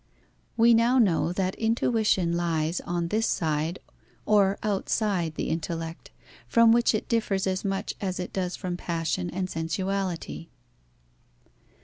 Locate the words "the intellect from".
5.35-6.71